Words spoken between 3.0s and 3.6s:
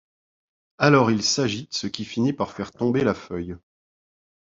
la feuille.